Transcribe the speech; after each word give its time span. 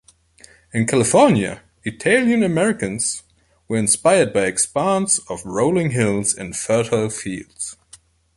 In 0.73 0.87
California, 0.87 1.61
Italian-Americans 1.83 3.21
were 3.67 3.77
inspired 3.77 4.33
by 4.33 4.47
expanse 4.47 5.19
of 5.29 5.45
rolling 5.45 5.91
hills 5.91 6.33
and 6.33 6.55
fertile 6.57 7.11
fields. 7.11 7.77